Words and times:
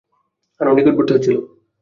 আরও 0.59 0.75
নিকটবর্তী 0.77 1.11
হচ্ছিল। 1.13 1.35